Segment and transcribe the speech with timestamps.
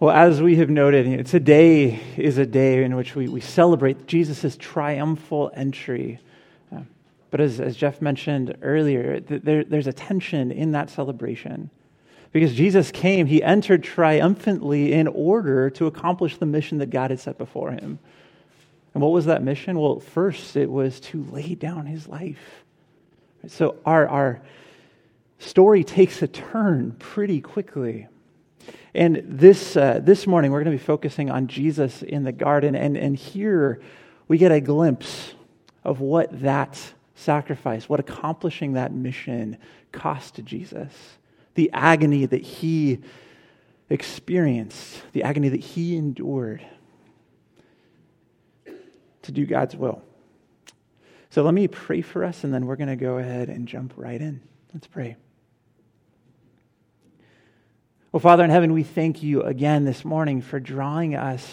[0.00, 4.56] Well, as we have noted, today is a day in which we, we celebrate Jesus'
[4.56, 6.20] triumphal entry.
[6.72, 6.82] Uh,
[7.32, 11.68] but as, as Jeff mentioned earlier, th- there, there's a tension in that celebration.
[12.30, 17.18] Because Jesus came, he entered triumphantly in order to accomplish the mission that God had
[17.18, 17.98] set before him.
[18.94, 19.80] And what was that mission?
[19.80, 22.62] Well, first, it was to lay down his life.
[23.48, 24.42] So our, our
[25.40, 28.06] story takes a turn pretty quickly.
[28.94, 32.74] And this, uh, this morning, we're going to be focusing on Jesus in the garden.
[32.74, 33.80] And, and here
[34.26, 35.34] we get a glimpse
[35.84, 39.58] of what that sacrifice, what accomplishing that mission
[39.92, 40.92] cost to Jesus.
[41.54, 43.00] The agony that he
[43.90, 46.64] experienced, the agony that he endured
[49.22, 50.02] to do God's will.
[51.30, 53.92] So let me pray for us, and then we're going to go ahead and jump
[53.96, 54.40] right in.
[54.72, 55.16] Let's pray.
[58.10, 61.46] Well, Father in heaven, we thank you again this morning for drawing us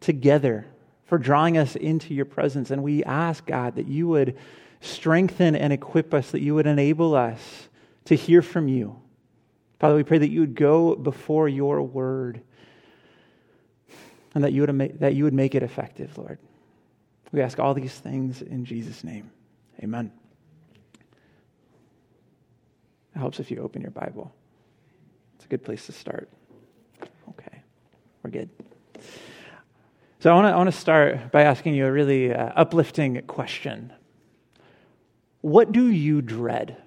[0.00, 0.66] together,
[1.06, 2.70] for drawing us into your presence.
[2.70, 4.36] And we ask, God, that you would
[4.82, 7.68] strengthen and equip us, that you would enable us
[8.04, 9.00] to hear from you.
[9.80, 12.42] Father, we pray that you would go before your word
[14.34, 16.38] and that you would, that you would make it effective, Lord.
[17.32, 19.30] We ask all these things in Jesus' name.
[19.82, 20.12] Amen.
[23.16, 24.34] It helps if you open your Bible.
[25.44, 26.30] It's a good place to start.
[27.28, 27.62] Okay,
[28.22, 28.48] we're good.
[30.20, 33.92] So I want to start by asking you a really uh, uplifting question.
[35.42, 36.78] What do you dread?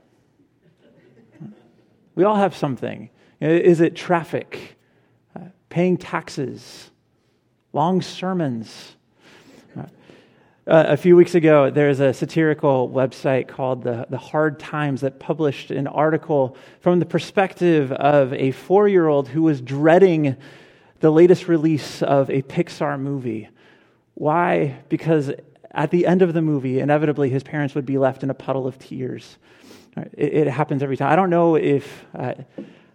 [2.15, 3.11] We all have something.
[3.39, 4.79] Is it traffic,
[5.35, 6.89] uh, paying taxes,
[7.73, 8.96] long sermons?
[10.67, 15.17] Uh, a few weeks ago, there's a satirical website called the, the Hard Times that
[15.17, 20.35] published an article from the perspective of a four year old who was dreading
[20.99, 23.47] the latest release of a Pixar movie.
[24.15, 24.79] Why?
[24.89, 25.31] Because
[25.71, 28.67] at the end of the movie, inevitably, his parents would be left in a puddle
[28.67, 29.37] of tears.
[29.95, 31.13] It, it happens every time.
[31.13, 32.05] I don't know if.
[32.13, 32.33] Uh,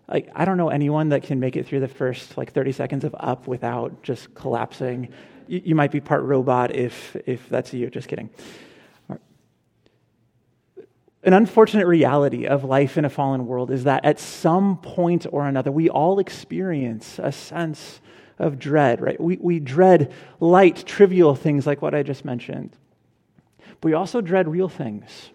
[0.09, 3.05] like I don't know anyone that can make it through the first like 30 seconds
[3.05, 5.09] of up without just collapsing
[5.49, 7.91] you, might be part robot if, if that's you.
[7.91, 8.31] Just kidding.
[11.25, 15.47] An unfortunate reality of life in a fallen world is that at some point or
[15.47, 18.01] another, we all experience a sense
[18.39, 19.21] of dread, right?
[19.21, 22.77] We, we dread light, trivial things like what I just mentioned.
[23.81, 25.31] But we also dread real things,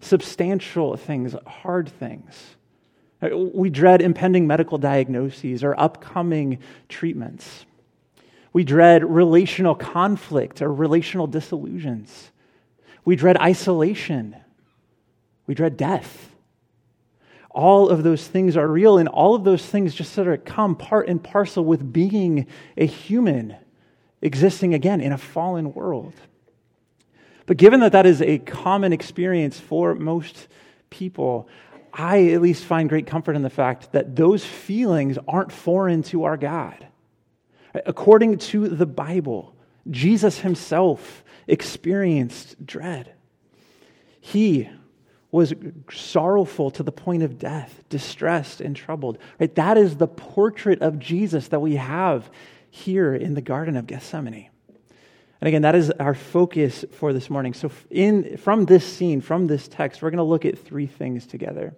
[0.00, 2.56] substantial things, hard things.
[3.20, 7.66] Uh, we dread impending medical diagnoses or upcoming treatments.
[8.54, 12.30] We dread relational conflict or relational disillusions.
[13.04, 14.36] We dread isolation.
[15.46, 16.30] We dread death.
[17.50, 20.76] All of those things are real, and all of those things just sort of come
[20.76, 23.56] part and parcel with being a human
[24.22, 26.14] existing again in a fallen world.
[27.46, 30.46] But given that that is a common experience for most
[30.90, 31.48] people,
[31.92, 36.24] I at least find great comfort in the fact that those feelings aren't foreign to
[36.24, 36.86] our God.
[37.86, 39.54] According to the Bible,
[39.90, 43.12] Jesus himself experienced dread.
[44.20, 44.68] He
[45.30, 45.52] was
[45.92, 49.18] sorrowful to the point of death, distressed and troubled.
[49.40, 49.52] Right?
[49.56, 52.30] That is the portrait of Jesus that we have
[52.70, 54.48] here in the Garden of Gethsemane.
[55.40, 57.52] And again, that is our focus for this morning.
[57.52, 61.26] So, in, from this scene, from this text, we're going to look at three things
[61.26, 61.74] together.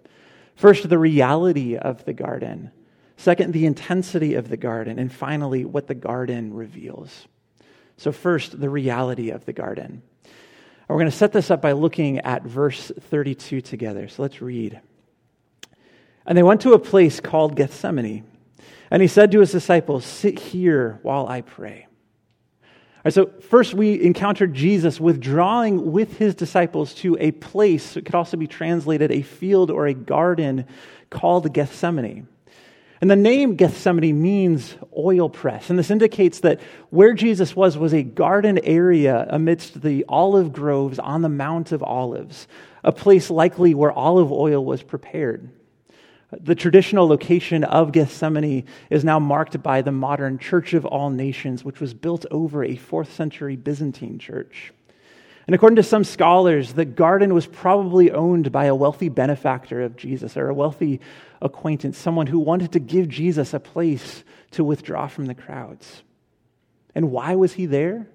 [0.54, 2.70] First, the reality of the garden.
[3.16, 4.98] Second, the intensity of the garden.
[4.98, 7.26] And finally, what the garden reveals.
[7.96, 10.02] So, first, the reality of the garden.
[10.88, 14.06] And we're going to set this up by looking at verse 32 together.
[14.06, 14.80] So let's read.
[16.26, 18.24] And they went to a place called Gethsemane.
[18.90, 21.86] And he said to his disciples, Sit here while I pray.
[22.62, 28.04] All right, so, first, we encountered Jesus withdrawing with his disciples to a place, it
[28.04, 30.66] could also be translated a field or a garden
[31.10, 32.28] called Gethsemane.
[33.00, 35.68] And the name Gethsemane means oil press.
[35.68, 36.60] And this indicates that
[36.90, 41.82] where Jesus was was a garden area amidst the olive groves on the Mount of
[41.82, 42.48] Olives,
[42.82, 45.50] a place likely where olive oil was prepared.
[46.32, 51.64] The traditional location of Gethsemane is now marked by the modern Church of All Nations,
[51.64, 54.72] which was built over a fourth century Byzantine church.
[55.46, 59.96] And according to some scholars, the garden was probably owned by a wealthy benefactor of
[59.96, 61.00] Jesus or a wealthy
[61.40, 66.02] acquaintance, someone who wanted to give Jesus a place to withdraw from the crowds.
[66.94, 68.08] And why was he there?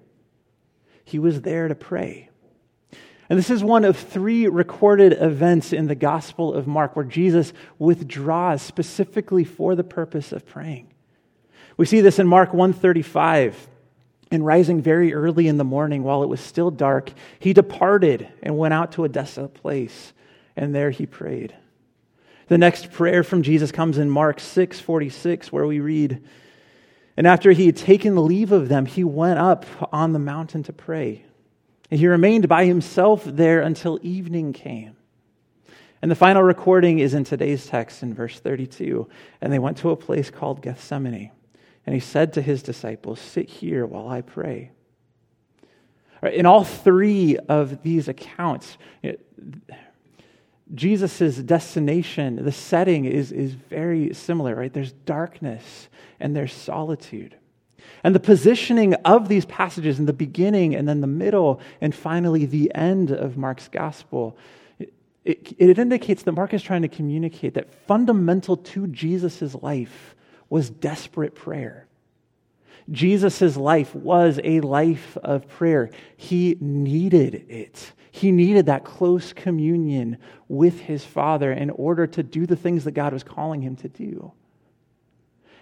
[1.04, 2.28] He was there to pray.
[3.28, 7.52] And this is one of three recorded events in the Gospel of Mark where Jesus
[7.78, 10.92] withdraws specifically for the purpose of praying.
[11.76, 13.68] We see this in Mark 135.
[14.30, 18.56] And rising very early in the morning while it was still dark, he departed and
[18.56, 20.14] went out to a desolate place,
[20.56, 21.54] and there he prayed.
[22.48, 26.22] The next prayer from Jesus comes in Mark 6 46, where we read,
[27.16, 30.72] And after he had taken leave of them, he went up on the mountain to
[30.72, 31.24] pray.
[31.90, 34.96] And he remained by himself there until evening came.
[36.00, 39.08] And the final recording is in today's text in verse 32.
[39.40, 41.30] And they went to a place called Gethsemane.
[41.86, 44.72] And he said to his disciples, Sit here while I pray.
[46.22, 48.78] In all three of these accounts,
[50.74, 54.72] Jesus' destination, the setting is, is very similar, right?
[54.72, 55.88] There's darkness
[56.18, 57.36] and there's solitude.
[58.04, 62.46] And the positioning of these passages in the beginning and then the middle and finally
[62.46, 64.36] the end of Mark's gospel,
[64.78, 64.92] it,
[65.24, 70.14] it, it indicates that Mark is trying to communicate that fundamental to Jesus' life
[70.48, 71.86] was desperate prayer.
[72.90, 75.90] Jesus' life was a life of prayer.
[76.16, 77.92] He needed it.
[78.10, 80.18] He needed that close communion
[80.48, 83.88] with his Father in order to do the things that God was calling him to
[83.88, 84.32] do.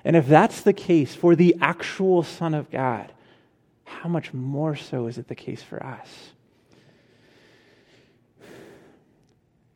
[0.04, 3.12] And if that's the case for the actual Son of God,
[3.84, 6.32] how much more so is it the case for us?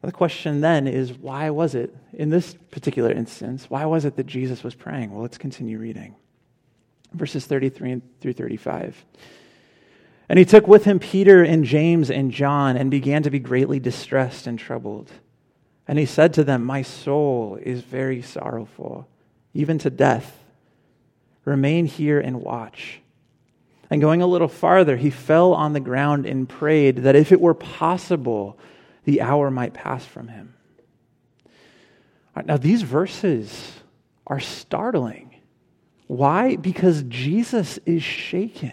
[0.02, 4.26] The question then is why was it, in this particular instance, why was it that
[4.26, 5.12] Jesus was praying?
[5.12, 6.16] Well, let's continue reading.
[7.14, 9.04] Verses 33 through 35.
[10.28, 13.78] And he took with him Peter and James and John and began to be greatly
[13.78, 15.10] distressed and troubled.
[15.86, 19.06] And he said to them, My soul is very sorrowful,
[19.52, 20.38] even to death.
[21.44, 23.00] Remain here and watch.
[23.90, 27.40] And going a little farther, he fell on the ground and prayed that if it
[27.40, 28.58] were possible,
[29.04, 30.54] the hour might pass from him.
[32.34, 33.72] Right, now, these verses
[34.26, 35.33] are startling.
[36.06, 36.56] Why?
[36.56, 38.72] Because Jesus is shaken.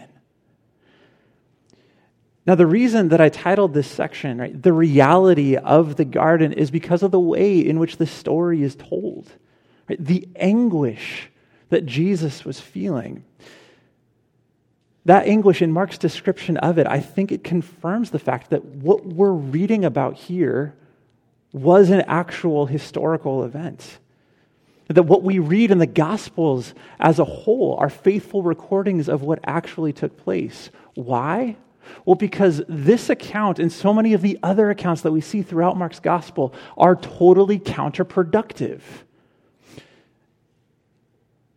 [2.44, 6.70] Now, the reason that I titled this section, right, the reality of the garden, is
[6.70, 9.30] because of the way in which the story is told.
[9.88, 10.04] Right?
[10.04, 11.30] The anguish
[11.68, 13.24] that Jesus was feeling.
[15.04, 19.06] That anguish in Mark's description of it, I think it confirms the fact that what
[19.06, 20.74] we're reading about here
[21.52, 23.98] was an actual historical event.
[24.92, 29.38] That what we read in the Gospels as a whole are faithful recordings of what
[29.44, 30.70] actually took place.
[30.94, 31.56] Why?
[32.04, 35.76] Well, because this account and so many of the other accounts that we see throughout
[35.76, 38.80] Mark's Gospel are totally counterproductive.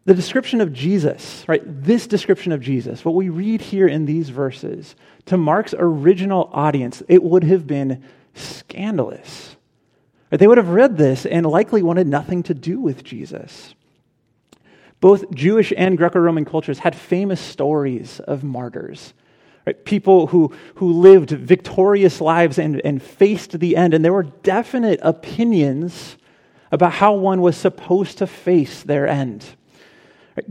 [0.05, 1.63] The description of Jesus, right?
[1.65, 4.95] This description of Jesus, what we read here in these verses,
[5.25, 8.03] to Mark's original audience, it would have been
[8.35, 9.54] scandalous.
[10.31, 10.39] Right?
[10.39, 13.75] They would have read this and likely wanted nothing to do with Jesus.
[14.99, 19.13] Both Jewish and Greco Roman cultures had famous stories of martyrs.
[19.65, 19.83] Right?
[19.85, 24.99] People who, who lived victorious lives and, and faced the end, and there were definite
[25.03, 26.17] opinions
[26.71, 29.45] about how one was supposed to face their end.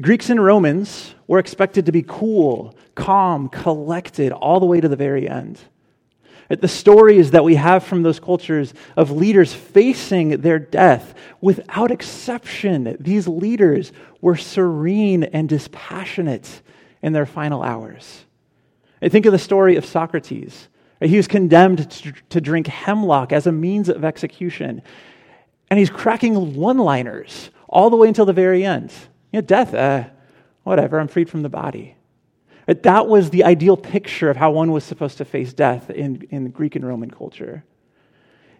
[0.00, 4.96] Greeks and Romans were expected to be cool, calm, collected all the way to the
[4.96, 5.60] very end.
[6.60, 12.96] The stories that we have from those cultures of leaders facing their death, without exception,
[13.00, 16.62] these leaders were serene and dispassionate
[17.02, 18.24] in their final hours.
[19.02, 20.68] I think of the story of Socrates.
[21.00, 21.90] He was condemned
[22.30, 24.82] to drink hemlock as a means of execution.
[25.68, 28.92] And he's cracking one liners all the way until the very end.
[29.32, 30.04] You know, death, uh,
[30.62, 31.96] whatever, I'm freed from the body.
[32.66, 36.50] That was the ideal picture of how one was supposed to face death in, in
[36.50, 37.64] Greek and Roman culture.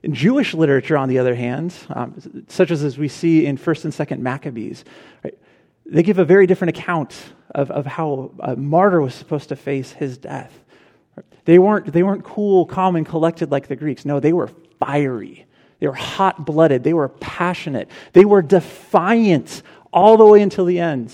[0.03, 3.85] In Jewish literature, on the other hand, um, such as, as we see in 1st
[3.85, 4.85] and 2nd Maccabees,
[5.23, 5.39] right,
[5.87, 7.15] they give a very different account
[7.55, 10.53] of, of how a martyr was supposed to face his death.
[11.47, 14.05] They weren't, they weren't cool, calm, and collected like the Greeks.
[14.05, 15.47] No, they were fiery.
[15.79, 16.85] They were hot blooded.
[16.85, 17.89] They were passionate.
[18.13, 21.13] They were defiant all the way until the end.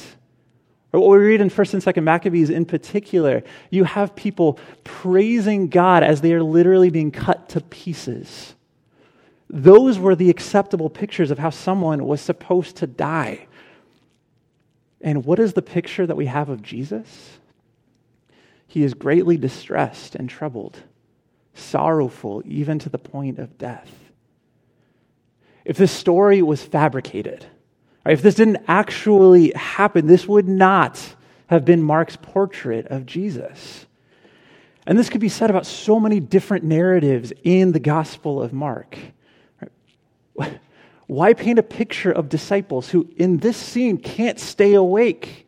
[0.93, 5.69] Or what we read in 1st and 2nd Maccabees in particular, you have people praising
[5.69, 8.55] God as they are literally being cut to pieces.
[9.49, 13.47] Those were the acceptable pictures of how someone was supposed to die.
[15.01, 17.39] And what is the picture that we have of Jesus?
[18.67, 20.79] He is greatly distressed and troubled,
[21.55, 23.93] sorrowful even to the point of death.
[25.65, 27.47] If this story was fabricated,
[28.07, 31.17] if this didn't actually happen, this would not
[31.49, 33.87] have been Mark's portrait of Jesus.
[34.87, 38.97] And this could be said about so many different narratives in the Gospel of Mark.
[41.07, 45.47] Why paint a picture of disciples who, in this scene, can't stay awake?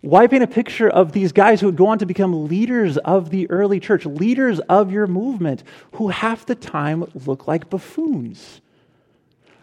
[0.00, 3.30] Why paint a picture of these guys who would go on to become leaders of
[3.30, 8.60] the early church, leaders of your movement, who half the time look like buffoons?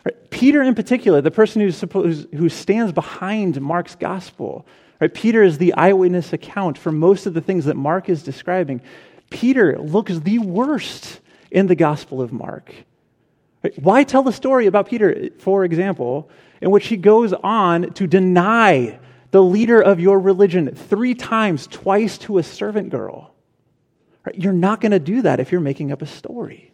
[0.05, 0.29] Right?
[0.29, 4.65] Peter, in particular, the person who's who stands behind Mark's gospel,
[4.99, 5.13] right?
[5.13, 8.81] Peter is the eyewitness account for most of the things that Mark is describing.
[9.29, 11.19] Peter looks the worst
[11.51, 12.73] in the Gospel of Mark.
[13.63, 13.77] Right?
[13.79, 16.29] Why tell the story about Peter, for example,
[16.61, 18.99] in which he goes on to deny
[19.31, 23.33] the leader of your religion three times, twice to a servant girl.
[24.25, 24.35] Right?
[24.35, 26.70] You're not going to do that if you're making up a story.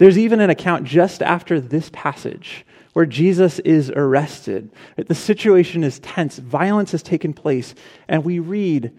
[0.00, 2.64] There's even an account just after this passage
[2.94, 4.70] where Jesus is arrested.
[4.96, 7.74] The situation is tense, violence has taken place,
[8.08, 8.98] and we read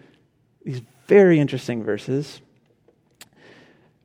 [0.64, 2.40] these very interesting verses.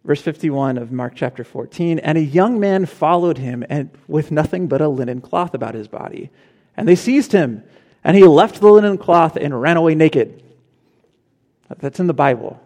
[0.05, 4.65] Verse 51 of Mark chapter 14 And a young man followed him and with nothing
[4.67, 6.31] but a linen cloth about his body.
[6.75, 7.61] And they seized him
[8.03, 10.41] and he left the linen cloth and ran away naked.
[11.77, 12.59] That's in the Bible.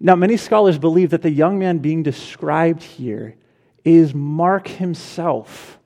[0.00, 3.36] Now, many scholars believe that the young man being described here
[3.84, 5.78] is Mark himself.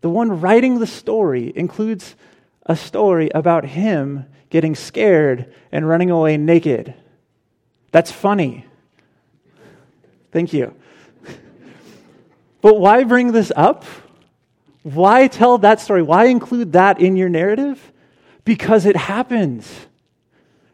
[0.00, 2.16] The one writing the story includes
[2.64, 6.94] a story about him getting scared and running away naked.
[7.92, 8.64] That's funny.
[10.32, 10.74] Thank you.
[12.62, 13.84] But why bring this up?
[14.82, 16.02] Why tell that story?
[16.02, 17.92] Why include that in your narrative?
[18.44, 19.68] Because it happens.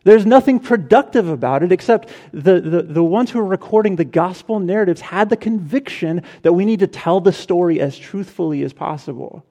[0.06, 4.60] There's nothing productive about it except the, the, the ones who are recording the gospel
[4.60, 9.44] narratives had the conviction that we need to tell the story as truthfully as possible.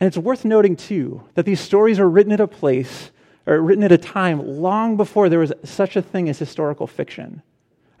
[0.00, 3.10] And it's worth noting, too, that these stories are written at a place,
[3.46, 7.42] or written at a time long before there was such a thing as historical fiction.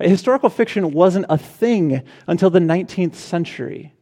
[0.00, 3.92] Historical fiction wasn't a thing until the 19th century.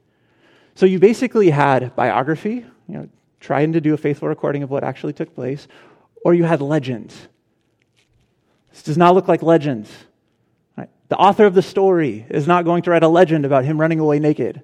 [0.77, 3.09] So you basically had biography, you know,
[3.47, 5.69] trying to do a faithful recording of what actually took place,
[6.25, 7.15] or you had legend.
[8.73, 9.87] This does not look like legend.
[10.77, 10.91] Right?
[11.09, 14.01] The author of the story is not going to write a legend about him running
[14.01, 14.63] away naked.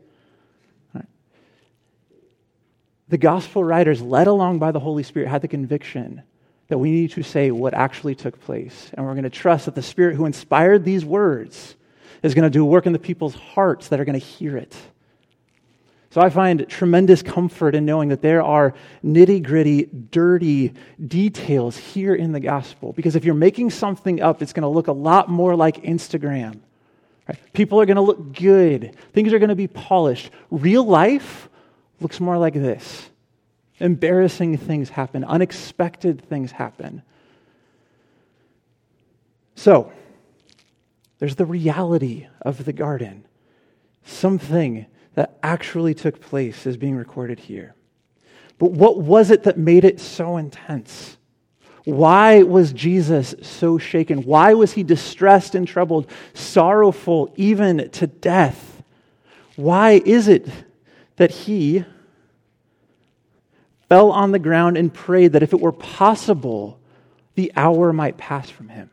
[3.09, 6.23] The gospel writers, led along by the Holy Spirit, had the conviction
[6.69, 8.91] that we need to say what actually took place.
[8.95, 11.77] And we're going to trust that the Spirit who inspired these words
[12.23, 14.75] is going to do work in the people's hearts that are going to hear it.
[16.13, 20.75] So I find tremendous comfort in knowing that there are nitty gritty, dirty
[21.09, 22.93] details here in the gospel.
[22.93, 26.61] Because if you're making something up, it's going to look a lot more like Instagram.
[27.27, 27.39] Right?
[27.55, 30.31] People are going to look good, things are going to be polished.
[30.51, 31.49] Real life
[31.99, 33.09] looks more like this
[33.79, 37.01] Embarrassing things happen, unexpected things happen.
[39.55, 39.91] So,
[41.21, 43.25] there's the reality of the garden.
[44.05, 47.75] Something that actually took place is being recorded here.
[48.59, 51.17] But what was it that made it so intense?
[51.85, 54.23] Why was Jesus so shaken?
[54.23, 58.83] Why was he distressed and troubled, sorrowful, even to death?
[59.57, 60.49] Why is it
[61.17, 61.85] that he
[63.93, 66.81] fell on the ground and prayed that if it were possible,
[67.35, 68.89] the hour might pass from him.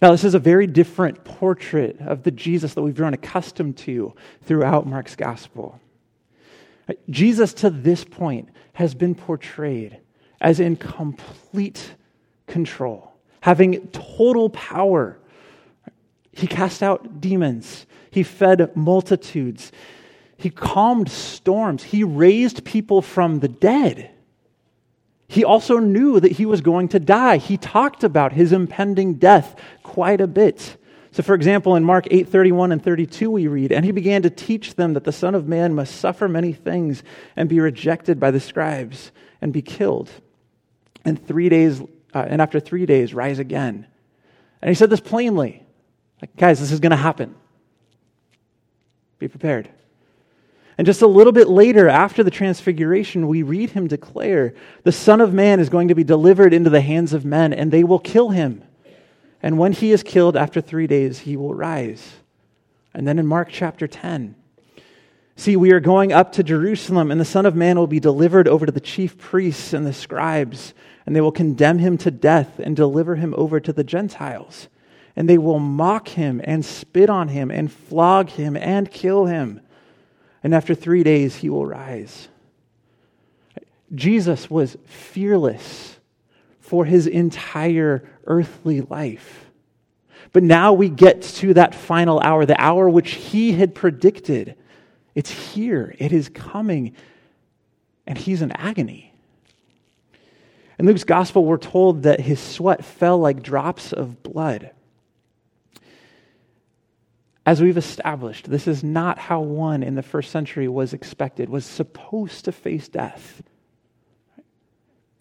[0.00, 4.14] Now, this is a very different portrait of the Jesus that we've grown accustomed to
[4.42, 5.78] throughout Mark's gospel.
[7.08, 9.98] Jesus, to this point, has been portrayed
[10.40, 11.94] as in complete
[12.46, 15.18] control, having total power.
[16.32, 19.70] He cast out demons, he fed multitudes,
[20.40, 21.82] he calmed storms.
[21.82, 24.10] He raised people from the dead.
[25.30, 27.36] He also knew that he was going to die.
[27.36, 30.76] He talked about his impending death quite a bit.
[31.12, 34.74] So for example, in Mark 8:31 and 32 we read, "And he began to teach
[34.74, 37.04] them that the son of man must suffer many things
[37.36, 40.10] and be rejected by the scribes and be killed.
[41.04, 41.80] And 3 days
[42.12, 43.86] uh, and after 3 days rise again."
[44.60, 45.64] And he said this plainly.
[46.20, 47.36] Like, guys, this is going to happen.
[49.20, 49.68] Be prepared.
[50.80, 55.20] And just a little bit later, after the transfiguration, we read him declare, The Son
[55.20, 57.98] of Man is going to be delivered into the hands of men, and they will
[57.98, 58.64] kill him.
[59.42, 62.10] And when he is killed, after three days, he will rise.
[62.94, 64.34] And then in Mark chapter 10,
[65.36, 68.48] see, we are going up to Jerusalem, and the Son of Man will be delivered
[68.48, 70.72] over to the chief priests and the scribes,
[71.04, 74.68] and they will condemn him to death and deliver him over to the Gentiles.
[75.14, 79.60] And they will mock him and spit on him and flog him and kill him
[80.42, 82.28] and after three days he will rise.
[83.94, 85.98] Jesus was fearless
[86.60, 89.46] for his entire earthly life.
[90.32, 94.56] But now we get to that final hour, the hour which he had predicted
[95.14, 96.94] It's here, it is coming,
[98.06, 99.12] and he's in agony.
[100.78, 104.70] In Luke's gospel, we're told that his sweat fell like drops of blood.
[107.46, 111.64] As we've established, this is not how one in the first century was expected, was
[111.64, 113.42] supposed to face death.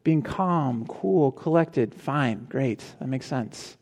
[0.03, 3.77] Being calm, cool, collected, fine, great, that makes sense.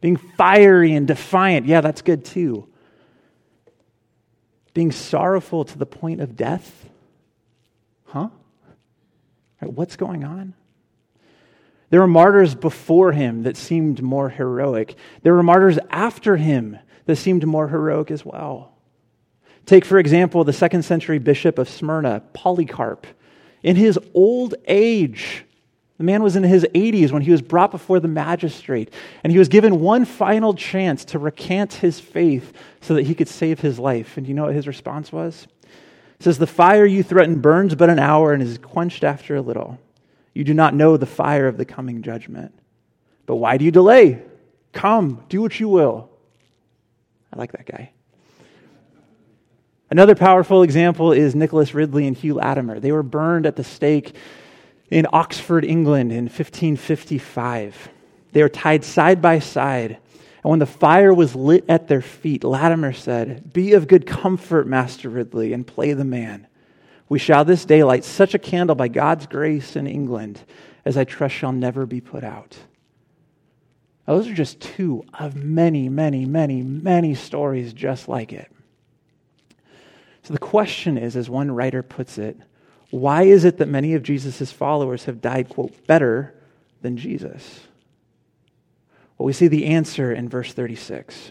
[0.00, 2.66] Being fiery and defiant, yeah, that's good too.
[4.74, 6.88] Being sorrowful to the point of death,
[8.06, 8.30] huh?
[9.60, 10.54] What's going on?
[11.90, 14.94] There were martyrs before him that seemed more heroic.
[15.22, 18.72] There were martyrs after him that seemed more heroic as well.
[19.66, 23.06] Take, for example, the second century bishop of Smyrna, Polycarp.
[23.62, 25.44] In his old age,
[25.98, 28.92] the man was in his 80s when he was brought before the magistrate,
[29.22, 33.28] and he was given one final chance to recant his faith so that he could
[33.28, 34.16] save his life.
[34.16, 35.46] And you know what his response was?
[36.18, 39.40] It says, The fire you threaten burns but an hour and is quenched after a
[39.40, 39.78] little.
[40.34, 42.54] You do not know the fire of the coming judgment.
[43.26, 44.22] But why do you delay?
[44.72, 46.09] Come, do what you will.
[47.32, 47.92] I like that guy.
[49.90, 52.78] Another powerful example is Nicholas Ridley and Hugh Latimer.
[52.78, 54.14] They were burned at the stake
[54.88, 57.88] in Oxford, England in 1555.
[58.32, 59.98] They were tied side by side.
[60.42, 64.66] And when the fire was lit at their feet, Latimer said, Be of good comfort,
[64.66, 66.46] Master Ridley, and play the man.
[67.08, 70.40] We shall this day light such a candle by God's grace in England
[70.84, 72.56] as I trust shall never be put out.
[74.10, 78.50] Those are just two of many, many, many, many stories just like it.
[80.24, 82.36] So the question is, as one writer puts it,
[82.90, 86.34] why is it that many of Jesus' followers have died, quote, better
[86.82, 87.60] than Jesus?
[89.16, 91.30] Well, we see the answer in verse 36.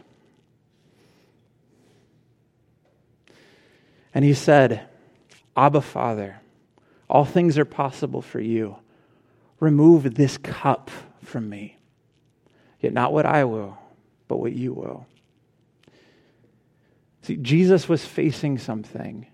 [4.13, 4.87] And he said,
[5.57, 6.39] Abba, Father,
[7.09, 8.77] all things are possible for you.
[9.59, 10.89] Remove this cup
[11.22, 11.75] from me.
[12.79, 13.77] Yet not what I will,
[14.27, 15.05] but what you will.
[17.24, 19.27] See, Jesus was facing something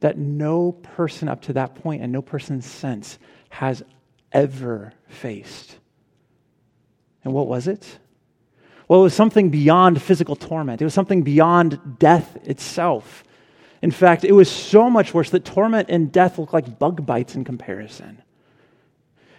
[0.00, 3.18] that no person up to that point and no person since
[3.50, 3.82] has
[4.32, 5.76] ever faced.
[7.24, 7.98] And what was it?
[8.88, 13.24] Well, it was something beyond physical torment, it was something beyond death itself.
[13.80, 17.34] In fact, it was so much worse that torment and death look like bug bites
[17.34, 18.22] in comparison.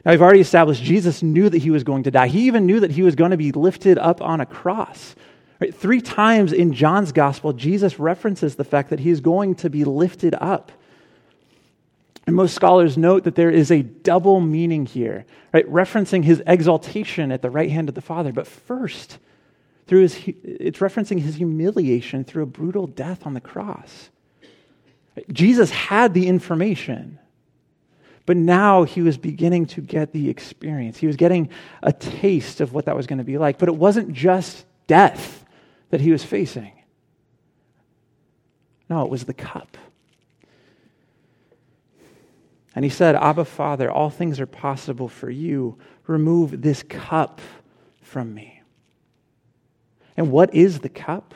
[0.06, 2.28] Now, we've already established Jesus knew that he was going to die.
[2.28, 5.16] He even knew that he was going to be lifted up on a cross.
[5.62, 5.74] Right?
[5.74, 9.86] Three times in John's gospel, Jesus references the fact that he is going to be
[9.86, 10.74] lifted up.
[12.26, 15.70] And most scholars note that there is a double meaning here, right?
[15.70, 19.20] Referencing his exaltation at the right hand of the Father, but first,
[19.88, 24.10] through his, it's referencing his humiliation through a brutal death on the cross.
[25.32, 27.20] Jesus had the information,
[28.26, 30.98] but now he was beginning to get the experience.
[30.98, 31.50] He was getting
[31.82, 33.58] a taste of what that was going to be like.
[33.58, 35.46] But it wasn't just death
[35.90, 36.72] that he was facing.
[38.90, 39.78] No, it was the cup.
[42.76, 45.78] And he said, Abba, Father, all things are possible for you.
[46.08, 47.42] Remove this cup
[48.02, 48.62] from me.
[50.16, 51.36] And what is the cup?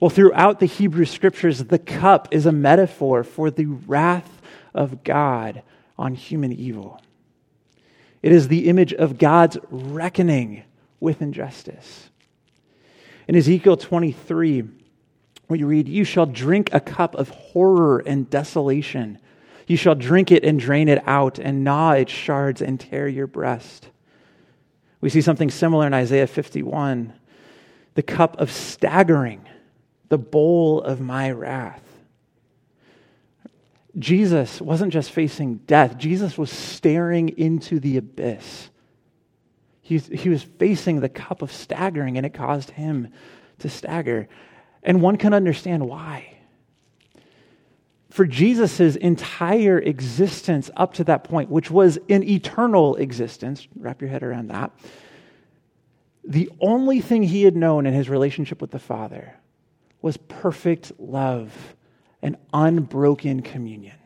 [0.00, 4.40] Well, throughout the Hebrew scriptures, the cup is a metaphor for the wrath
[4.74, 5.62] of God
[5.98, 7.00] on human evil.
[8.22, 10.64] It is the image of God's reckoning
[11.00, 12.10] with injustice.
[13.28, 14.64] In Ezekiel 23,
[15.46, 19.18] where you read, You shall drink a cup of horror and desolation.
[19.66, 23.26] You shall drink it and drain it out, and gnaw its shards and tear your
[23.26, 23.88] breast.
[25.00, 27.14] We see something similar in Isaiah 51
[27.94, 29.48] the cup of staggering,
[30.08, 31.82] the bowl of my wrath.
[33.98, 38.70] Jesus wasn't just facing death, Jesus was staring into the abyss.
[39.80, 43.12] He, he was facing the cup of staggering, and it caused him
[43.60, 44.28] to stagger.
[44.82, 46.36] And one can understand why.
[48.10, 54.10] For Jesus' entire existence up to that point, which was an eternal existence, wrap your
[54.10, 54.72] head around that,
[56.24, 59.34] the only thing he had known in his relationship with the Father
[60.06, 61.74] was perfect love
[62.22, 63.96] and unbroken communion.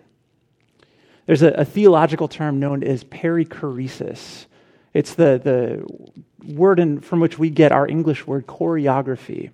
[1.26, 4.46] There's a, a theological term known as perichoresis,
[4.94, 9.50] it's the, the word in, from which we get our English word choreography.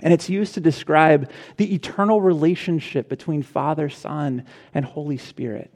[0.00, 5.72] And it's used to describe the eternal relationship between Father, Son, and Holy Spirit.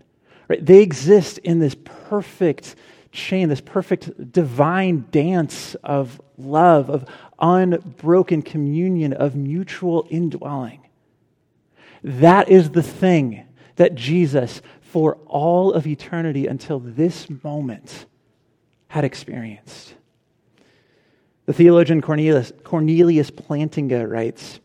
[0.49, 0.65] Right?
[0.65, 2.77] They exist in this perfect
[3.11, 7.07] chain, this perfect divine dance of love, of
[7.39, 10.81] unbroken communion, of mutual indwelling.
[12.03, 13.47] That is the thing
[13.77, 18.07] that Jesus, for all of eternity until this moment,
[18.89, 19.95] had experienced.
[21.47, 24.61] The theologian Cornelius, Cornelius Plantinga writes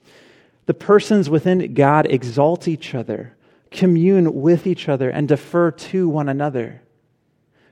[0.66, 3.36] The persons within God exalt each other,
[3.72, 6.82] commune with each other, and defer to one another.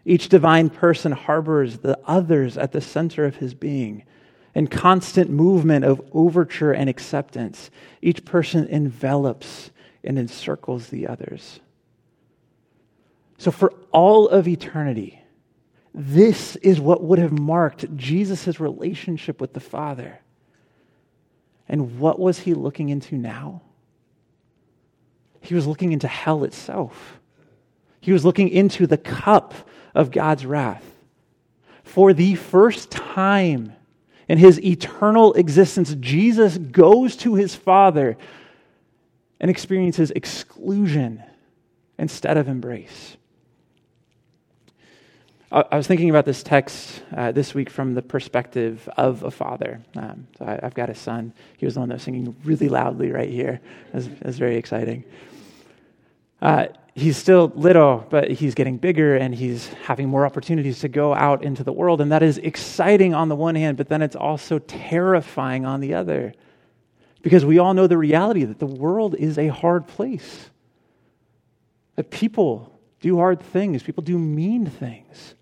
[0.05, 4.03] Each divine person harbors the others at the center of his being.
[4.53, 9.71] In constant movement of overture and acceptance, each person envelops
[10.03, 11.59] and encircles the others.
[13.37, 15.21] So, for all of eternity,
[15.93, 20.19] this is what would have marked Jesus' relationship with the Father.
[21.67, 23.61] And what was he looking into now?
[25.41, 27.19] He was looking into hell itself.
[27.99, 29.53] He was looking into the cup
[29.95, 30.83] of God's wrath.
[31.83, 33.73] For the first time
[34.27, 38.17] in his eternal existence, Jesus goes to his Father
[39.39, 41.23] and experiences exclusion
[41.97, 43.17] instead of embrace.
[45.53, 49.81] I was thinking about this text uh, this week from the perspective of a father.
[49.97, 51.33] Um, so I, have got a son.
[51.57, 53.59] He was the one that was singing really loudly right here.
[53.89, 55.03] It was, it was very exciting.
[56.41, 61.13] Uh, he's still little, but he's getting bigger and he's having more opportunities to go
[61.13, 62.01] out into the world.
[62.01, 65.93] And that is exciting on the one hand, but then it's also terrifying on the
[65.93, 66.33] other.
[67.21, 70.49] Because we all know the reality that the world is a hard place,
[71.95, 75.35] that people do hard things, people do mean things.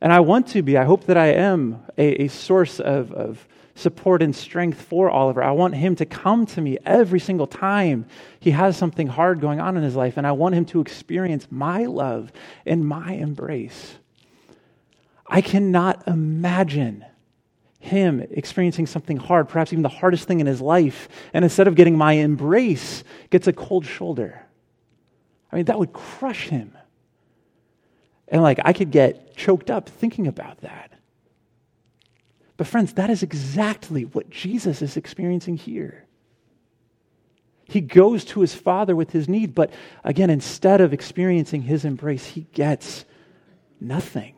[0.00, 3.46] And I want to be, I hope that I am a, a source of, of
[3.78, 5.42] support and strength for Oliver.
[5.42, 8.06] I want him to come to me every single time
[8.40, 11.46] he has something hard going on in his life, and I want him to experience
[11.48, 12.32] my love
[12.66, 13.94] and my embrace.
[15.26, 17.04] I cannot imagine
[17.78, 21.76] him experiencing something hard, perhaps even the hardest thing in his life, and instead of
[21.76, 24.42] getting my embrace, gets a cold shoulder.
[25.52, 26.76] I mean, that would crush him.
[28.26, 30.97] And like, I could get choked up thinking about that.
[32.58, 36.04] But, friends, that is exactly what Jesus is experiencing here.
[37.64, 39.70] He goes to his Father with his need, but
[40.02, 43.04] again, instead of experiencing his embrace, he gets
[43.80, 44.34] nothing.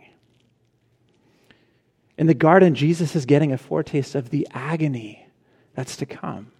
[2.19, 5.27] In the garden, Jesus is getting a foretaste of the agony
[5.75, 6.53] that's to come.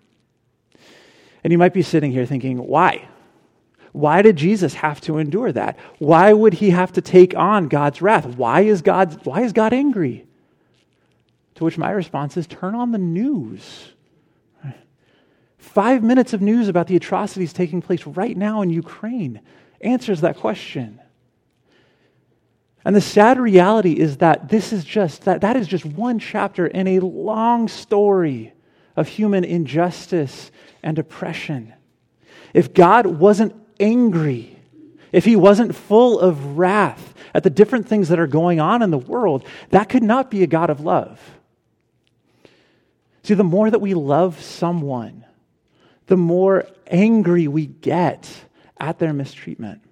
[1.45, 3.09] And you might be sitting here thinking, why?
[3.93, 5.79] Why did Jesus have to endure that?
[5.99, 8.25] Why would he have to take on God's wrath?
[8.25, 10.27] Why is God, why is God angry?
[11.61, 13.93] To which my response is turn on the news.
[15.59, 19.43] Five minutes of news about the atrocities taking place right now in Ukraine
[19.83, 20.99] answers that question.
[22.83, 26.67] And the sad reality is that this is just that, that is just one chapter
[26.67, 28.55] in a long story
[28.97, 30.51] of human injustice
[30.83, 31.75] and oppression.
[32.55, 34.57] If God wasn't angry,
[35.13, 38.91] if he wasn't full of wrath at the different things that are going on in
[38.91, 41.37] the world, that could not be a God of love.
[43.23, 45.25] See, the more that we love someone,
[46.07, 48.29] the more angry we get
[48.79, 49.83] at their mistreatment.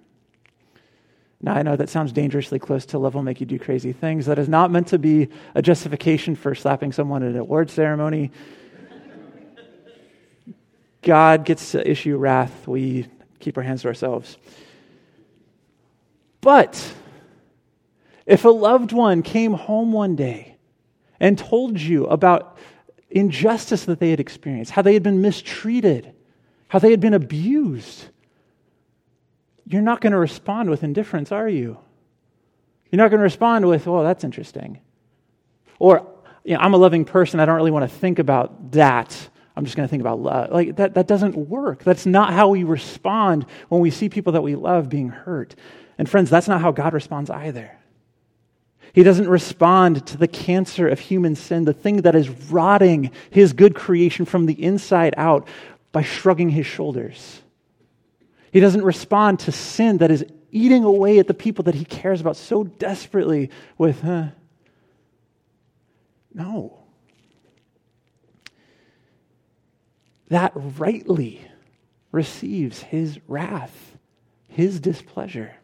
[1.41, 4.25] Now, I know that sounds dangerously close to love will make you do crazy things.
[4.25, 8.31] That is not meant to be a justification for slapping someone at an award ceremony.
[11.01, 12.67] God gets to issue wrath.
[12.67, 13.07] We
[13.39, 14.37] keep our hands to ourselves.
[16.41, 16.93] But
[18.25, 20.57] if a loved one came home one day
[21.21, 22.57] and told you about
[23.09, 26.13] injustice that they had experienced, how they had been mistreated,
[26.67, 28.05] how they had been abused,
[29.65, 31.77] you're not going to respond with indifference, are you?
[32.91, 34.79] You're not going to respond with, well, that's interesting.
[35.77, 36.07] Or,
[36.43, 37.39] you know, I'm a loving person.
[37.39, 39.29] I don't really want to think about that.
[39.55, 40.51] I'm just going to think about love.
[40.51, 41.83] Like, that, that doesn't work.
[41.83, 45.55] That's not how we respond when we see people that we love being hurt.
[45.97, 47.77] And, friends, that's not how God responds either.
[48.93, 53.53] He doesn't respond to the cancer of human sin, the thing that is rotting his
[53.53, 55.47] good creation from the inside out,
[55.91, 57.41] by shrugging his shoulders.
[58.51, 62.21] He doesn't respond to sin that is eating away at the people that he cares
[62.21, 64.29] about so desperately with, huh?
[66.33, 66.79] No.
[70.29, 71.41] That rightly
[72.11, 73.97] receives his wrath,
[74.47, 75.55] his displeasure.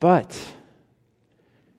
[0.00, 0.36] But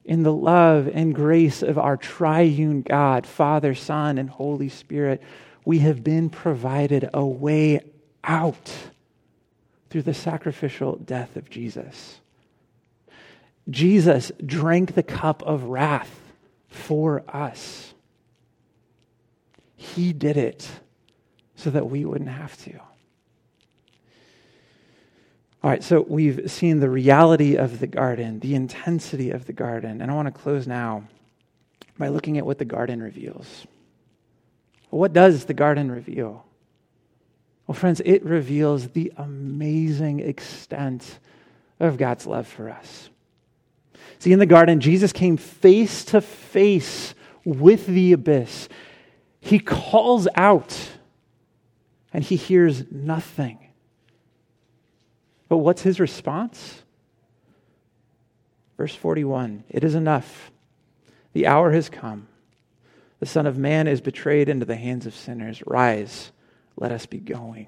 [0.05, 5.21] in the love and grace of our triune God, Father, Son, and Holy Spirit,
[5.65, 7.81] we have been provided a way
[8.23, 8.71] out
[9.89, 12.19] through the sacrificial death of Jesus.
[13.69, 16.19] Jesus drank the cup of wrath
[16.67, 17.93] for us.
[19.75, 20.67] He did it
[21.55, 22.79] so that we wouldn't have to.
[25.61, 30.01] All right, so we've seen the reality of the garden, the intensity of the garden,
[30.01, 31.03] and I want to close now
[31.97, 33.67] by looking at what the garden reveals.
[34.89, 36.45] What does the garden reveal?
[37.67, 41.19] Well, friends, it reveals the amazing extent
[41.79, 43.09] of God's love for us.
[44.19, 48.69] See, in the garden, Jesus came face to face with the abyss.
[49.41, 50.89] He calls out,
[52.13, 53.59] and he hears nothing.
[55.49, 56.83] But what's his response?
[58.77, 60.51] Verse 41 It is enough.
[61.33, 62.27] The hour has come.
[63.19, 65.61] The Son of Man is betrayed into the hands of sinners.
[65.65, 66.31] Rise,
[66.77, 67.67] let us be going.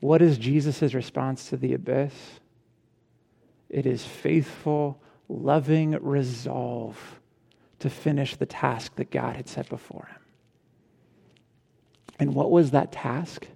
[0.00, 2.12] What is Jesus' response to the abyss?
[3.68, 7.20] It is faithful, loving resolve
[7.80, 10.27] to finish the task that God had set before him.
[12.18, 13.46] And what was that task?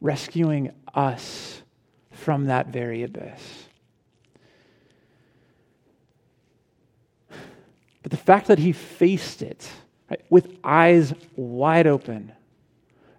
[0.00, 1.62] Rescuing us
[2.10, 3.66] from that very abyss.
[8.02, 9.70] But the fact that he faced it
[10.10, 12.32] right, with eyes wide open,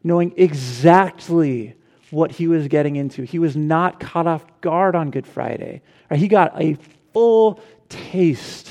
[0.04, 1.76] knowing exactly
[2.10, 5.82] what he was getting into, he was not caught off guard on Good Friday.
[6.10, 6.20] Right?
[6.20, 6.78] He got a
[7.14, 8.70] full taste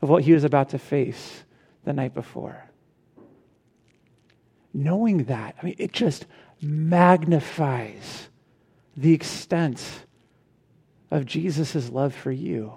[0.00, 1.42] of what he was about to face
[1.84, 2.69] the night before
[4.72, 6.26] knowing that, I mean, it just
[6.60, 8.28] magnifies
[8.96, 9.82] the extent
[11.10, 12.74] of Jesus' love for you.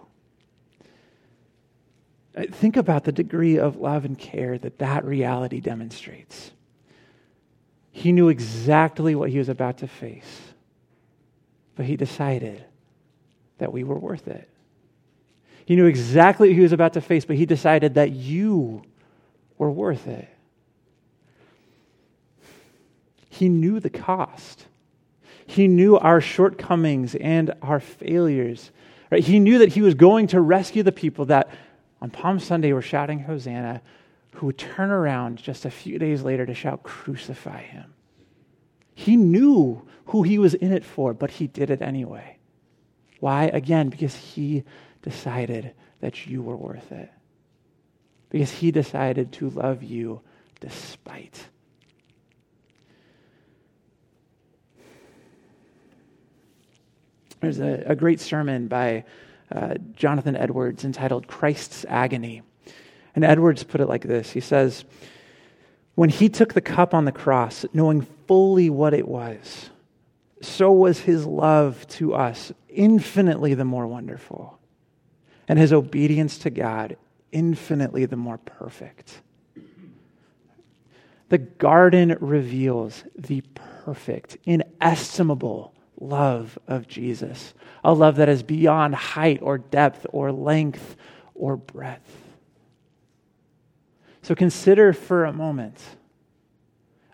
[2.36, 6.51] Uh, think about the degree of love and care that that reality demonstrates.
[7.91, 10.41] He knew exactly what he was about to face,
[11.75, 12.63] but he decided
[13.60, 14.49] that we were worth it.
[15.65, 18.84] He knew exactly what he was about to face, but he decided that you
[19.58, 20.27] were worth it.
[23.34, 24.67] He knew the cost.
[25.48, 28.69] He knew our shortcomings and our failures.
[29.10, 29.24] Right?
[29.24, 31.50] He knew that he was going to rescue the people that
[32.00, 33.82] on Palm Sunday were shouting Hosanna,
[34.36, 37.96] who would turn around just a few days later to shout, Crucify him.
[38.93, 42.38] He knew who he was in it for, but he did it anyway.
[43.19, 43.46] Why?
[43.46, 44.63] Again, because he
[45.02, 47.12] decided that you were worth it.
[48.30, 50.22] Because he decided to love you
[50.60, 51.48] despite.
[57.43, 59.03] There's a, a great sermon by
[59.51, 62.41] uh, Jonathan Edwards entitled Christ's Agony.
[63.15, 64.86] And Edwards put it like this He says,
[65.95, 69.69] When he took the cup on the cross, knowing fully what it was,
[70.41, 74.58] so was his love to us infinitely the more wonderful,
[75.49, 76.95] and his obedience to God
[77.34, 79.21] infinitely the more perfect.
[81.27, 83.43] The garden reveals the
[83.84, 85.72] perfect, inestimable
[86.03, 90.95] love of Jesus, a love that is beyond height or depth or length
[91.33, 92.17] or breadth.
[94.21, 95.79] So consider for a moment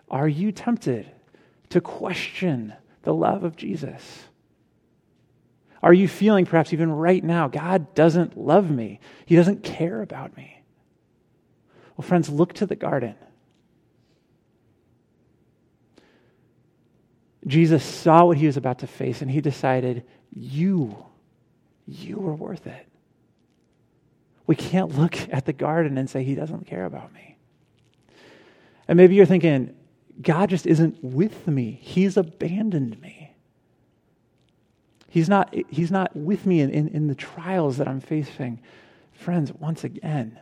[0.08, 1.08] are you tempted
[1.68, 4.24] to question the love of Jesus?
[5.82, 9.00] Are you feeling perhaps even right now, God doesn't love me?
[9.24, 10.62] He doesn't care about me?
[11.96, 13.14] Well, friends, look to the garden.
[17.46, 21.04] Jesus saw what he was about to face and he decided, You,
[21.86, 22.86] you are worth it.
[24.46, 27.36] We can't look at the garden and say, He doesn't care about me.
[28.88, 29.74] And maybe you're thinking,
[30.20, 33.20] God just isn't with me, He's abandoned me.
[35.10, 38.60] He's not, he's not with me in, in, in the trials that I'm facing.
[39.12, 40.38] Friends, once again,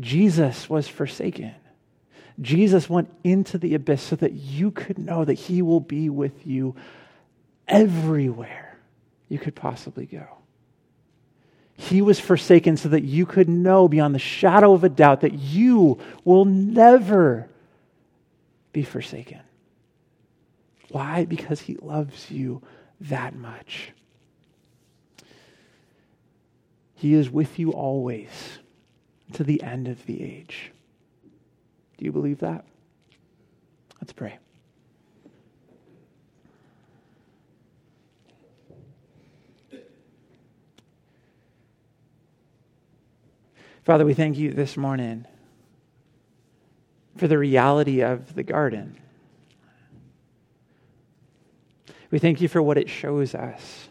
[0.00, 1.54] Jesus was forsaken.
[2.40, 6.46] Jesus went into the abyss so that you could know that he will be with
[6.46, 6.74] you
[7.68, 8.78] everywhere
[9.28, 10.26] you could possibly go.
[11.76, 15.34] He was forsaken so that you could know beyond the shadow of a doubt that
[15.34, 17.48] you will never
[18.72, 19.40] be forsaken.
[20.90, 21.24] Why?
[21.24, 22.62] Because he loves you
[23.00, 23.92] that much.
[26.94, 28.28] He is with you always
[29.32, 30.72] to the end of the age.
[32.02, 32.64] Do you believe that?
[34.00, 34.36] Let's pray.
[43.84, 45.26] Father, we thank you this morning
[47.16, 48.98] for the reality of the garden.
[52.10, 53.88] We thank you for what it shows us.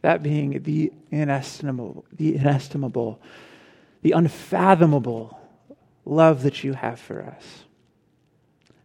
[0.00, 3.20] That being the inestimable, the inestimable,
[4.00, 5.38] the unfathomable
[6.10, 7.64] love that you have for us.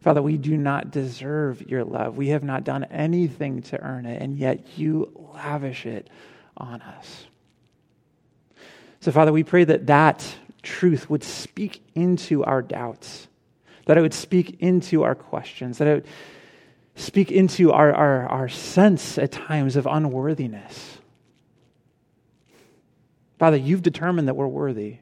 [0.00, 2.16] Father, we do not deserve your love.
[2.16, 6.08] We have not done anything to earn it, and yet you lavish it
[6.56, 7.26] on us.
[9.00, 10.24] So, Father, we pray that that
[10.62, 13.26] truth would speak into our doubts,
[13.86, 16.06] that it would speak into our questions, that it would
[16.94, 20.98] speak into our, our, our sense at times of unworthiness.
[23.38, 24.98] Father, you've determined that we're worthy.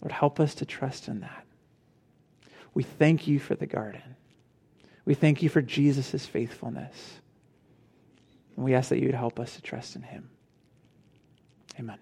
[0.00, 1.44] Lord, help us to trust in that.
[2.74, 4.16] We thank you for the garden.
[5.04, 7.20] We thank you for Jesus' faithfulness.
[8.56, 10.30] And we ask that you would help us to trust in him.
[11.78, 11.98] Amen.